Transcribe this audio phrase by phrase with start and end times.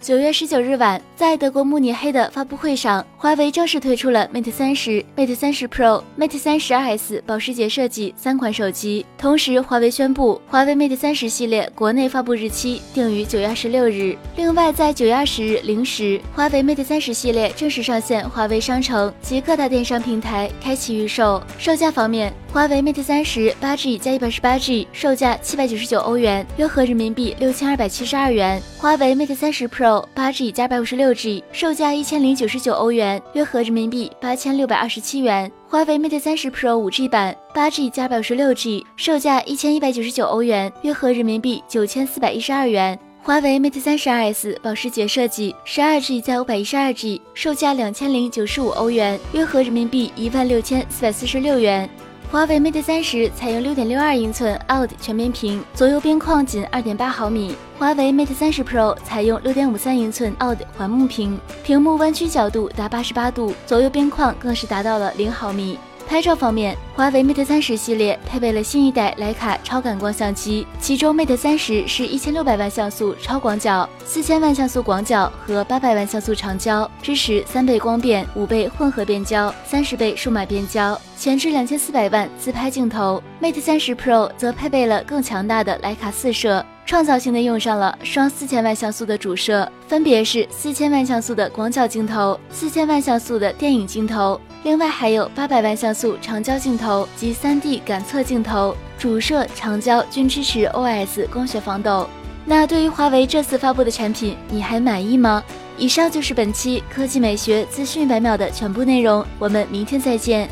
[0.00, 9.04] 九月十九日晚，在德国慕尼黑的发布会上，华为正式推出了 Mate 三十、Mate 三十 Pro、Mate 三十二 S 保时捷设计三款手机。
[9.18, 14.16] 同时，华为宣布，华为 Mate 三十系列国内发布日期定于九月二十六日。
[14.36, 21.42] 另外，在九月二十日零时，华为 Mate 三十系列正式上线华为商城及各大电商平台，开启预售。
[21.58, 28.62] 售价方面，华为 Mate 三十八 G 加一百十八 G，售价七百九十九欧元，约合人民币六千二百七十二元。
[28.78, 29.87] 华为 Mate 三十 Pro。
[30.14, 35.50] 八 G 加百五十六 G，售价一千零九十九欧元，约合人民币八千六百二十七元。
[35.68, 42.98] 华为 Mate 三十 Pro 五 G 版，八 G 加百五十六 G，售价一千一百九十九欧元，约合人民币九千四百一十二元。
[43.22, 51.88] 华为 Mate 三十二 S 保时捷设计，十二 G 加五百一十二 G，售价两千零九十五欧元，约合人民币一万六千四百四十六元。
[52.30, 57.56] 华为 Mate 三十采用六点六二英寸 OLED 全面屏，左右边框仅二点八毫米。
[57.78, 65.78] 华为 Mate 三十 Pro 采用六点五三英寸 OLED 环幕屏，屏幕弯曲角度达八十八度，左右边框更是达到了零毫米。
[66.08, 83.22] 拍照方面，华为 Mate 三十系列配备了新一代徕卡超感光相机，其中 Mate 三十是一千六百万像素超广角、四千万像素广角和八百万像素长焦，支持三倍光变、五倍混合变焦、三十倍数码变焦，前置两千四百万自拍镜头。
[83.42, 86.64] Mate 三十 Pro 则配备了更强大的徕卡四摄。
[86.88, 98.74] 创造性的用上了双四千万像素的主摄，分别是四千万像素的广角镜头、四千万像素的电影镜头，另外还有八百万像素长焦镜头及三 D 感测镜头。
[98.98, 102.08] 主摄、长焦均支持 O S 光学防抖。
[102.46, 105.44] 那对于华为这次发布的产品，你还满意吗？
[105.76, 110.48] 以上就是本期科技美学资讯百秒的全部内容，我们明天再见。